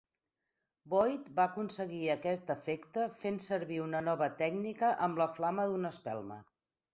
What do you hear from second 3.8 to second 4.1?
una